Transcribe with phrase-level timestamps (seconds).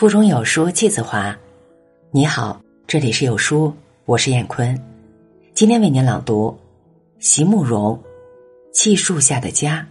[0.00, 1.38] 腹中有书气自华。
[2.10, 3.70] 你好，这里是有书，
[4.06, 4.74] 我是燕坤。
[5.52, 6.58] 今天为您朗读
[7.18, 7.94] 席慕容
[8.72, 9.86] 《气树下的家》，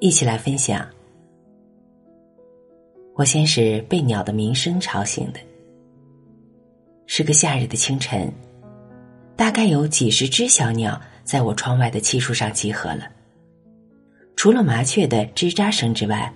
[0.00, 0.88] 一起来分享。
[3.14, 5.40] 我先是被鸟的鸣声吵醒的，
[7.06, 8.32] 是个夏日的清晨，
[9.36, 13.06] 大概有几十只小鸟在我窗外的气树上集合了。
[14.34, 16.32] 除了麻雀的吱喳声之外，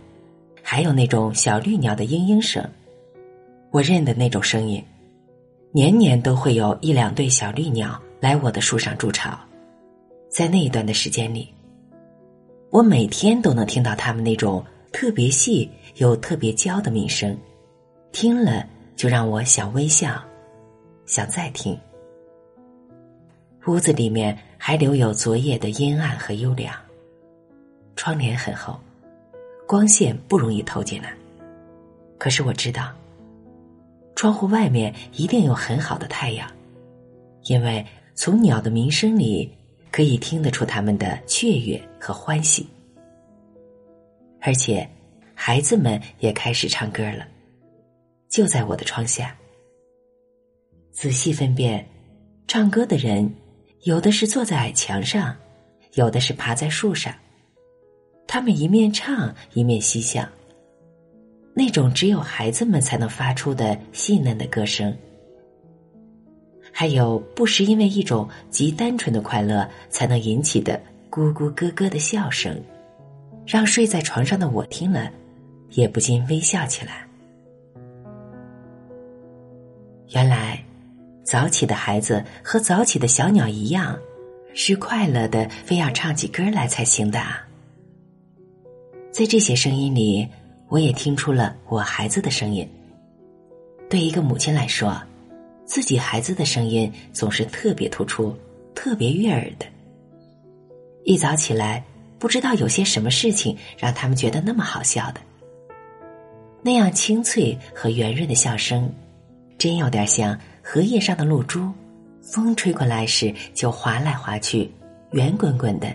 [0.62, 2.62] 还有那种小绿鸟的嘤嘤声。
[3.70, 4.84] 我认得那种声音，
[5.70, 9.38] 年年都会有一两对小绿鸟来我的树上筑巢。
[10.28, 11.48] 在那一段的时间里，
[12.70, 17.36] 我每天都能听到它们那种特别细又特别娇的鸣声，
[18.10, 20.20] 听了就让我想微笑，
[21.06, 21.78] 想再听。
[23.66, 26.74] 屋子里面还留有昨夜的阴暗和幽凉。
[27.94, 28.80] 窗帘很厚，
[29.66, 31.14] 光线不容易透进来。
[32.18, 32.92] 可是我知道，
[34.20, 36.46] 窗户外面一定有很好的太阳，
[37.44, 37.82] 因为
[38.14, 39.50] 从鸟的鸣声里
[39.90, 42.68] 可以听得出它们的雀跃和欢喜。
[44.42, 44.86] 而且，
[45.34, 47.26] 孩子们也开始唱歌了，
[48.28, 49.34] 就在我的窗下。
[50.92, 51.88] 仔细分辨，
[52.46, 53.34] 唱歌的人，
[53.84, 55.34] 有的是坐在矮墙上，
[55.94, 57.10] 有的是爬在树上。
[58.26, 60.28] 他们一面唱一面嬉笑，
[61.60, 64.96] 那种只有孩子们才能发出的细嫩的歌声，
[66.72, 72.58] 还有不时因为一种极单纯的快乐才能引起的咕咕咯咯的笑声，
[73.44, 75.10] 让睡在床上的我听了，
[75.72, 77.06] 也不禁微笑起来。
[80.14, 80.64] 原来，
[81.22, 83.98] 早起的孩子和早起的小鸟一样，
[84.54, 87.46] 是快乐的，非要唱起歌来才行的啊。
[89.12, 90.26] 在这些声音里，
[90.70, 92.66] 我也听出了我孩子的声音。
[93.88, 94.96] 对一个母亲来说，
[95.66, 98.34] 自己孩子的声音总是特别突出、
[98.72, 99.66] 特别悦耳的。
[101.02, 101.82] 一早起来，
[102.20, 105.20] 不知道有些什么事情让他们觉得那么好笑的。
[106.62, 108.88] 那样清脆和圆润的笑声，
[109.58, 111.68] 真有点像荷叶上的露珠，
[112.22, 114.70] 风吹过来时就滑来滑去，
[115.10, 115.92] 圆滚滚的，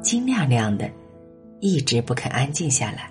[0.00, 0.88] 晶亮亮的。
[1.58, 3.10] 一直不肯安静下来，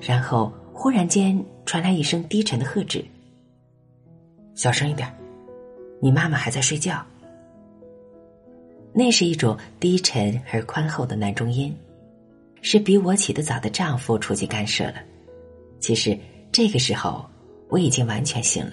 [0.00, 3.04] 然后忽然间传来一声低沉的喝止
[4.54, 5.12] ：“小声一点，
[6.00, 7.04] 你妈妈还在睡觉。”
[8.94, 11.76] 那是一种低沉而宽厚的男中音，
[12.62, 14.94] 是比我起得早的丈夫出去干涉了。
[15.78, 16.18] 其实
[16.50, 17.24] 这个时候
[17.68, 18.72] 我已经完全醒了，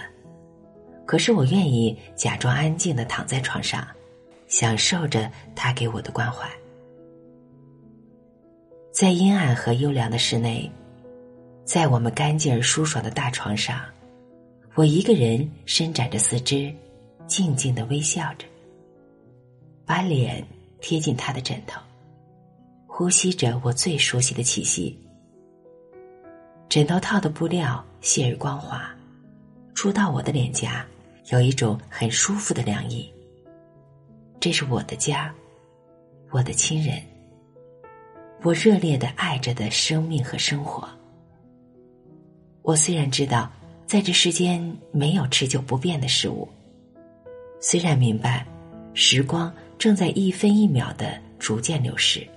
[1.05, 3.85] 可是我愿意假装安静的躺在床上，
[4.47, 6.49] 享受着他给我的关怀。
[8.91, 10.71] 在阴暗和幽凉的室内，
[11.65, 13.81] 在我们干净而舒爽的大床上，
[14.75, 16.71] 我一个人伸展着四肢，
[17.25, 18.45] 静静的微笑着，
[19.83, 20.45] 把脸
[20.79, 21.81] 贴近他的枕头，
[22.85, 24.95] 呼吸着我最熟悉的气息。
[26.69, 28.87] 枕头套的布料细而光滑，
[29.73, 30.85] 触到我的脸颊，
[31.31, 33.11] 有一种很舒服的凉意。
[34.39, 35.33] 这是我的家，
[36.29, 37.01] 我的亲人。
[38.43, 40.87] 我热烈的爱着的生命和生活。
[42.65, 43.49] 我虽然知道
[43.85, 46.49] 在这世间没有持久不变的事物，
[47.61, 48.43] 虽然明白
[48.95, 52.27] 时光正在一分一秒的逐渐流逝，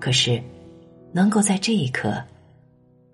[0.00, 0.42] 可是
[1.12, 2.24] 能够在这一刻，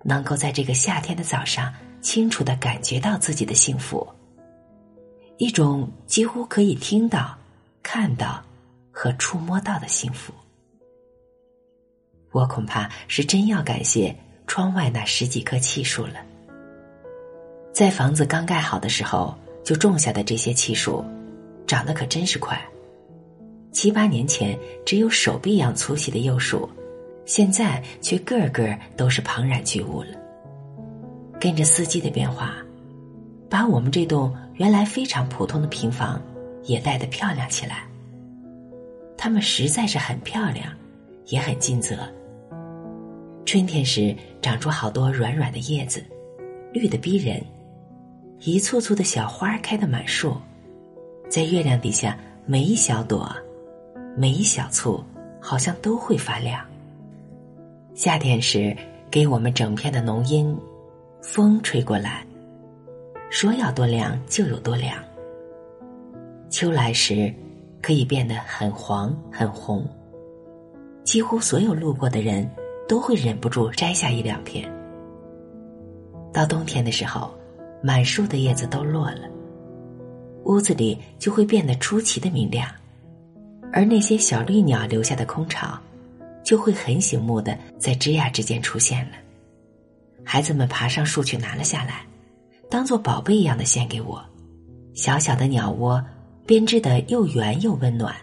[0.05, 4.07] 能够在这个夏天的早上，清楚的感觉到自己的幸福，
[5.39, 7.37] 一种几乎可以听到、
[7.83, 8.41] 看到
[8.93, 10.33] 和触摸到的幸福。
[12.31, 14.15] 我恐怕是真要感谢
[14.47, 16.15] 窗外那十几棵气树了。
[17.73, 19.35] 在房子刚盖好的时候
[19.65, 21.05] 就种下的这些气树，
[21.67, 22.61] 长得可真是快。
[23.73, 24.57] 七八年前
[24.87, 26.71] 只有手臂一样粗细的幼树，
[27.27, 30.11] 现在却个个都是庞然巨物了。
[31.41, 32.55] 跟着四季的变化，
[33.51, 36.23] 把我们这栋原来非常普通的平房
[36.63, 37.85] 也带得漂亮起来。
[39.19, 40.73] 它们实在是很漂亮，
[41.27, 41.99] 也很尽责。
[43.45, 46.03] 春天时长出好多软软的叶子，
[46.73, 47.39] 绿的逼人；
[48.41, 50.35] 一簇簇的小花开得满树，
[51.29, 53.31] 在月亮底下，每一小朵，
[54.17, 55.05] 每一小簇，
[55.41, 56.65] 好像都会发亮。
[57.95, 58.75] 夏天时
[59.11, 60.57] 给我们整片的浓荫，
[61.21, 62.27] 风吹过来，
[63.31, 64.97] 说要多凉就有多凉。
[66.49, 67.33] 秋来时，
[67.83, 69.87] 可以变得很黄很红，
[71.05, 72.51] 几乎所有路过的人。
[72.89, 74.71] 都会忍不住摘下一两片。
[76.33, 77.33] 到冬天的时候，
[77.83, 79.29] 满树的叶子都落了，
[80.45, 82.69] 屋子里就会变得出奇的明亮，
[83.73, 85.79] 而那些小绿鸟留下的空巢，
[86.43, 89.13] 就会很醒目的在枝桠之间出现了。
[90.25, 92.05] 孩子们爬上树去拿了下来，
[92.69, 94.23] 当做宝贝一样的献给我。
[94.95, 96.03] 小小的鸟窝
[96.47, 98.15] 编织的又圆又温暖，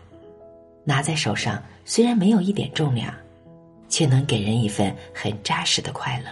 [0.83, 3.13] 拿在手上虽然没有一点重量，
[3.91, 6.25] 却能给人一份很扎实的快乐。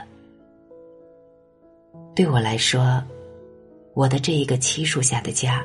[2.16, 3.04] 对我来说，
[3.94, 5.64] 我的这一个漆树下的家，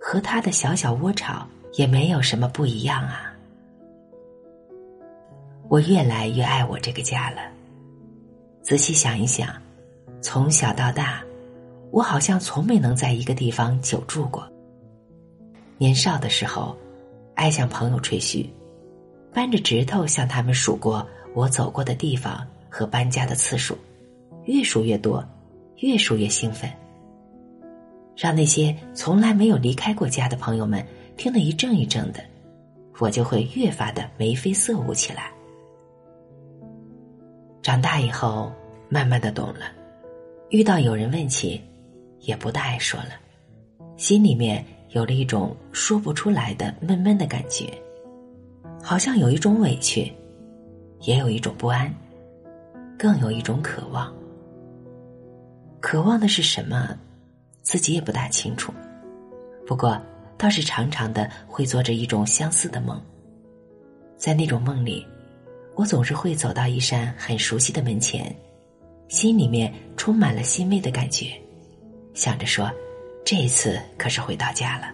[0.00, 3.34] 和他的小小窝巢也没有什么不一样啊。
[5.68, 7.40] 我越来越爱我这个家了。
[8.62, 9.48] 仔细想一想，
[10.20, 11.22] 从小到大，
[11.90, 14.46] 我好像从没能在一个地方久住过。
[15.78, 16.76] 年少的时候，
[17.34, 18.48] 爱向朋友吹嘘，
[19.32, 23.76] 扳着指头向他们数过我走过的地方和搬家的次数，
[24.44, 25.24] 越数越多。
[25.78, 26.70] 越数越兴奋，
[28.16, 30.86] 让那些从来没有离开过家的朋友们
[31.16, 32.22] 听得一怔一怔的，
[33.00, 35.32] 我就会越发的眉飞色舞起来。
[37.62, 38.52] 长大以后，
[38.88, 39.72] 慢慢的懂了，
[40.50, 41.60] 遇到有人问起，
[42.20, 43.18] 也不大爱说了，
[43.96, 47.66] 心里面有了一种说不出来的闷闷的感觉，
[48.82, 50.12] 好像有一种委屈，
[51.02, 51.92] 也有一种不安，
[52.98, 54.12] 更有一种渴望。
[55.80, 56.98] 渴望的是什么，
[57.62, 58.72] 自己也不大清楚。
[59.64, 60.00] 不过，
[60.36, 63.00] 倒是常常的会做着一种相似的梦。
[64.16, 65.06] 在那种梦里，
[65.76, 68.34] 我总是会走到一扇很熟悉的门前，
[69.08, 71.40] 心里面充满了欣慰的感觉，
[72.14, 72.70] 想着说
[73.24, 74.92] ：“这一次可是回到家了，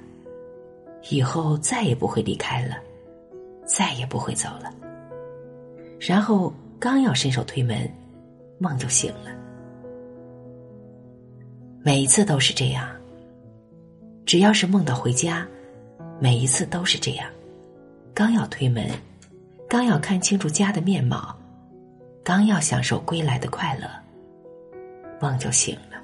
[1.10, 2.76] 以后再也不会离开了，
[3.68, 4.74] 再也不会走了。”
[6.00, 7.88] 然后刚要伸手推门，
[8.58, 9.30] 梦就醒了。
[11.84, 12.88] 每一次都是这样。
[14.26, 15.46] 只要是梦到回家，
[16.20, 17.26] 每一次都是这样。
[18.12, 18.90] 刚要推门，
[19.68, 21.34] 刚要看清楚家的面貌，
[22.22, 23.88] 刚要享受归来的快乐，
[25.20, 25.96] 梦就醒了。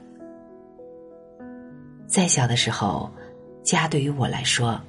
[2.07, 3.11] 在小的时候，
[3.63, 4.81] 家对于我来说，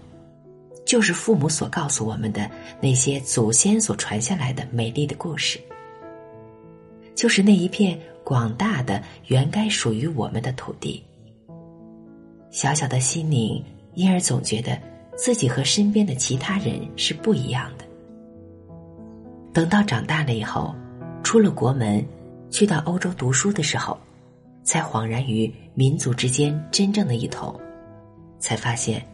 [0.86, 2.50] 就是父母所告诉我们的
[2.80, 5.60] 那些祖先所传下来的美丽的故事，
[7.16, 8.00] 就是那一片。
[8.26, 11.04] 广大的原该属于我们的土地，
[12.50, 14.76] 小小的心灵因而总觉得
[15.16, 17.86] 自己和身边的其他人是不一样的。
[19.54, 20.74] 等到长大了以后，
[21.22, 22.04] 出了国门，
[22.50, 23.96] 去到欧洲读书的时候，
[24.64, 27.56] 才恍然于民族之间真正的一统，
[28.40, 29.06] 才发现，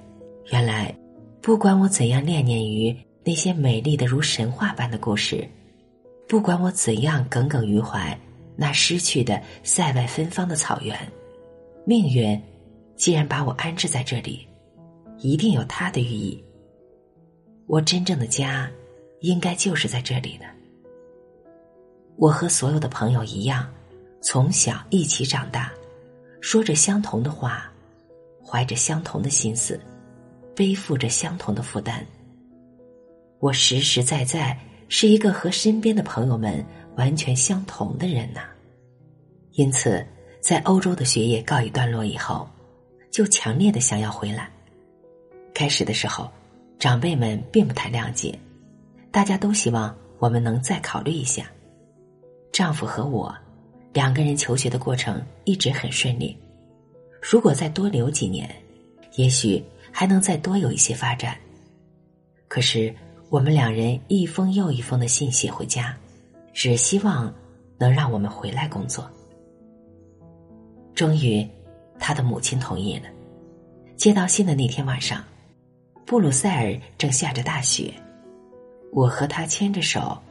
[0.53, 0.95] 原来，
[1.41, 5.47] 不管我怎样恋念于那些美丽的如神话般的故事，
[6.27, 8.17] 不管我怎样耿耿于怀。
[8.55, 10.95] 那失去的塞外芬芳的草原，
[11.83, 12.39] 命运
[12.95, 14.47] 既然把我安置在这里，
[15.17, 16.43] 一定有它的寓意。
[17.65, 18.69] 我真正的家，
[19.21, 20.45] 应该就是在这里的。
[22.17, 23.67] 我和所有的朋友一样，
[24.21, 25.71] 从小一起长大，
[26.39, 27.71] 说着相同的话，
[28.45, 29.79] 怀着相同的心思，
[30.56, 32.06] 背负着相同的负担。
[33.39, 34.57] 我实实在在
[34.88, 36.63] 是一个和身边的朋友们
[36.95, 38.41] 完全相同的人呐。
[39.53, 40.05] 因此，
[40.39, 42.48] 在欧洲的学业告一段落以后，
[43.10, 44.50] 就强烈的想要回来。
[45.53, 46.29] 开始的时候，
[46.79, 48.38] 长辈们并不太谅解，
[49.12, 51.51] 大家都希望我们能再考虑一下。
[52.51, 53.36] 丈夫和我
[53.91, 56.38] 两个人求学的过程一直很顺利，
[57.22, 58.50] 如果再多留几年，
[59.15, 61.38] 也许还能再多有一些发展。
[62.48, 62.93] 可是，
[63.29, 65.95] 我们两人一封又一封的信写回家，
[66.53, 67.33] 只希望
[67.77, 69.10] 能让我们回来工作。
[70.93, 71.48] 终于，
[71.98, 73.05] 他的母亲同意了。
[73.95, 75.24] 接到信的那天晚上，
[76.05, 77.93] 布鲁塞尔正下着大雪，
[78.91, 80.21] 我和他牵着手，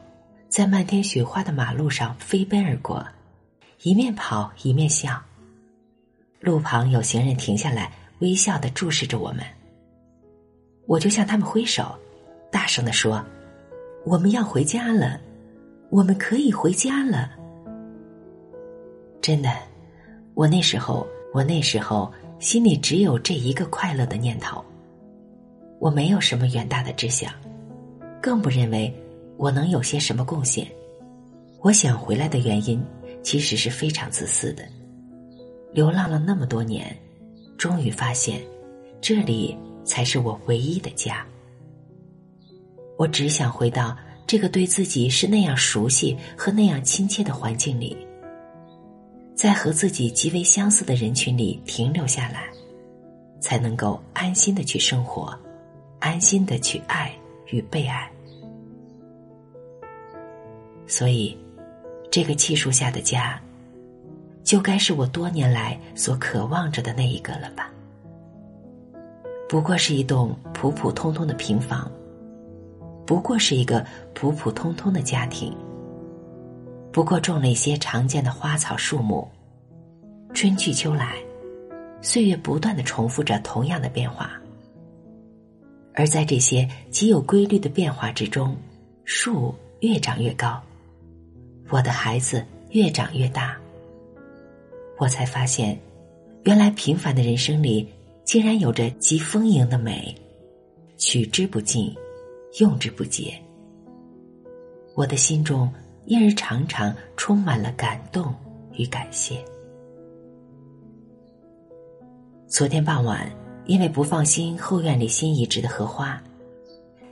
[0.47, 3.05] 在漫天雪花的马路上飞奔而过，
[3.81, 5.19] 一面跑一面笑。
[6.39, 7.91] 路旁有行人停下来，
[8.21, 9.43] 微笑的注视着我们。
[10.87, 11.95] 我就向他们挥手，
[12.51, 13.23] 大声的说
[14.05, 15.19] ：“我们要回家了，
[15.89, 17.31] 我们可以回家了。”
[19.21, 19.49] 真的。
[20.33, 24.63] 我那时候，我那时候心里只有这一个快乐的念头。
[25.77, 27.31] 我没有什么远大的志向，
[28.21, 28.91] 更不认为
[29.35, 30.65] 我能有些什么贡献。
[31.59, 32.81] 我想回来的原因，
[33.21, 34.63] 其实是非常自私的。
[35.73, 36.97] 流浪了那么多年，
[37.61, 38.41] 终于发现，
[38.99, 41.23] 这里才是我唯一的家。
[42.97, 47.95] 我只想回到这个对自己是那样熟悉和那样亲切的环境里。
[49.35, 52.49] 在和自己极为相似的人群里停留下来，
[53.39, 55.37] 才能够安心的去生活，
[55.99, 57.13] 安心的去爱
[57.51, 58.11] 与被爱。
[60.87, 61.37] 所以，
[62.09, 63.39] 这个气树下的家，
[64.51, 67.71] 就该是我多年来所渴望着的那一个了吧。
[69.47, 71.89] 不过是一栋普普通通的平房，
[73.07, 75.55] 不过是一个普普通通的家庭，
[76.91, 79.25] 不过种了一些常见的花草树木，
[80.33, 81.15] 春去秋来，
[82.01, 84.33] 岁月不断的重复着同样的变化。
[85.93, 88.53] 而在这些极有规律的变化之中，
[89.05, 90.61] 树越长越高，
[91.69, 93.57] 我的孩子越长越大，
[95.01, 95.75] 我才发现，
[96.43, 97.89] 原来平凡的人生里。
[98.23, 100.15] 竟然有着极丰盈的美，
[100.95, 101.93] 取之不尽，
[102.59, 103.33] 用之不竭。
[104.95, 105.69] 我的心中
[106.05, 108.33] 因而常常充满了感动
[108.73, 109.43] 与感谢。
[112.47, 113.29] 昨天傍晚，
[113.65, 116.21] 因为不放心后院里新移植的荷花，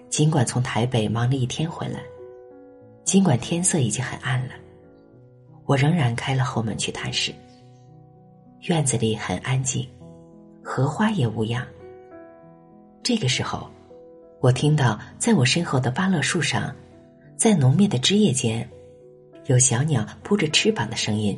[0.09, 1.99] 尽管从台北忙了一天回来，
[3.03, 4.53] 尽管天色已经很暗了，
[5.65, 7.33] 我仍然开了后门去探视。
[8.61, 9.87] 院子里很安静。
[10.63, 11.65] 荷花也无恙。
[13.01, 13.67] 这个时候，
[14.39, 16.73] 我听到在我身后的芭乐树上，
[17.35, 18.69] 在浓密的枝叶间，
[19.45, 21.37] 有小鸟扑着翅膀的声音。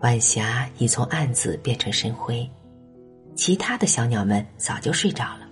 [0.00, 2.48] 晚霞已从暗紫变成深灰，
[3.36, 5.46] 其他的小鸟们早就睡着了，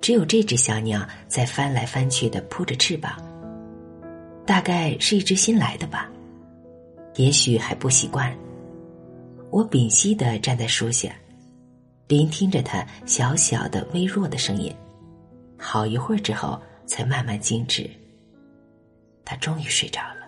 [0.00, 3.20] 只有这只小鸟在翻来翻去的扑着翅膀。
[4.46, 6.10] 大概是一只新来的吧，
[7.16, 8.34] 也许还不习惯。
[9.50, 11.14] 我屏息的站在树下，
[12.08, 14.74] 聆听着它小小的、微弱的声音，
[15.58, 17.90] 好一会儿之后，才慢慢静止。
[19.24, 20.26] 他终于睡着了，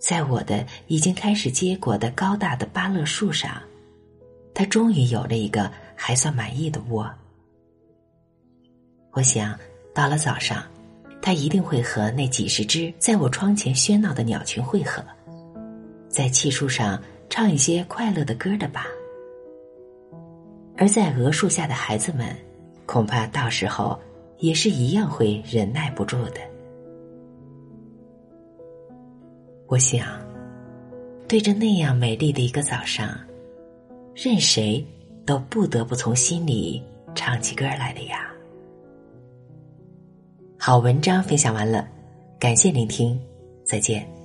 [0.00, 3.62] 在我的已经开始结果的高大的芭乐树上，
[4.52, 7.08] 他终于有了一个还算满意的窝。
[9.12, 9.56] 我想，
[9.94, 10.62] 到了早上，
[11.22, 15.02] 它一定会和那几十只在我窗前喧闹的鸟群汇合，
[16.08, 17.00] 在气树上。
[17.30, 18.86] 唱一些快乐的歌的吧，
[20.78, 22.34] 而在鹅树下的孩子们，
[22.86, 24.00] 恐怕到时候
[24.38, 26.40] 也是一样会忍耐不住的。
[29.66, 30.18] 我想，
[31.28, 33.10] 对着那样美丽的一个早上，
[34.14, 34.82] 任谁
[35.26, 36.82] 都不得不从心里
[37.14, 38.32] 唱起歌来了呀。
[40.60, 41.86] 好文章分享完了，
[42.36, 43.18] 感谢聆听，
[43.64, 44.17] 再见。